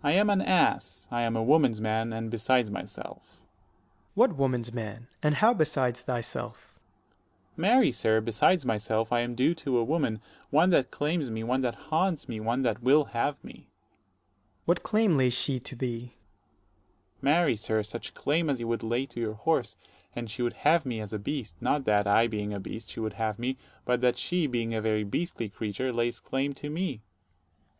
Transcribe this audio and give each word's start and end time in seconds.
Dro. 0.00 0.10
S. 0.10 0.14
I 0.14 0.20
am 0.20 0.30
an 0.30 0.42
ass, 0.42 1.08
I 1.10 1.22
am 1.22 1.34
a 1.34 1.42
woman's 1.42 1.80
man, 1.80 2.12
and 2.12 2.30
besides 2.30 2.70
myself. 2.70 3.22
Ant. 3.32 3.32
S. 3.32 4.10
What 4.14 4.36
woman's 4.36 4.72
man? 4.72 5.08
and 5.24 5.34
how 5.34 5.52
besides 5.54 6.02
thyself? 6.02 6.78
Dro. 6.78 6.78
S. 6.78 7.58
Marry, 7.58 7.90
sir, 7.90 8.20
besides 8.20 8.64
myself, 8.64 9.10
I 9.10 9.22
am 9.22 9.34
due 9.34 9.52
to 9.56 9.78
a 9.78 9.82
80 9.82 9.88
woman; 9.88 10.20
one 10.50 10.70
that 10.70 10.92
claims 10.92 11.32
me, 11.32 11.42
one 11.42 11.62
that 11.62 11.74
haunts 11.90 12.28
me, 12.28 12.38
one 12.38 12.62
that 12.62 12.80
will 12.80 13.06
have 13.06 13.42
me. 13.42 13.54
Ant. 13.54 13.62
S. 13.66 13.66
What 14.66 14.82
claim 14.84 15.16
lays 15.16 15.34
she 15.34 15.58
to 15.58 15.74
thee? 15.74 16.00
Dro. 16.00 16.08
S. 16.12 16.12
Marry, 17.22 17.56
sir, 17.56 17.82
such 17.82 18.14
claim 18.14 18.48
as 18.48 18.60
you 18.60 18.68
would 18.68 18.84
lay 18.84 19.04
to 19.06 19.18
your 19.18 19.34
horse; 19.34 19.74
and 20.14 20.30
she 20.30 20.42
would 20.42 20.52
have 20.62 20.86
me 20.86 21.00
as 21.00 21.12
a 21.12 21.18
beast: 21.18 21.56
not 21.60 21.84
that, 21.86 22.06
85 22.06 22.16
I 22.16 22.26
being 22.28 22.54
a 22.54 22.60
beast, 22.60 22.90
she 22.92 23.00
would 23.00 23.14
have 23.14 23.36
me; 23.36 23.56
but 23.84 24.00
that 24.00 24.16
she, 24.16 24.46
being 24.46 24.74
a 24.74 24.80
very 24.80 25.02
beastly 25.02 25.48
creature, 25.48 25.92
lays 25.92 26.20
claim 26.20 26.52
to 26.52 26.70
me. 26.70 27.02